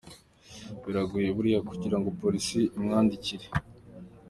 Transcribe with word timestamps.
Biragoye 0.83 1.29
buriya 1.35 1.59
kugira 1.69 1.95
ngo 1.99 2.09
polisi 2.21 2.59
imwandikire. 2.77 3.45